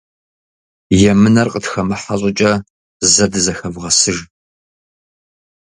[1.11, 2.51] Емынэр къытхэмыхьэ щӏыкӏэ
[3.13, 4.17] зэ дызэхэвгъэсыж.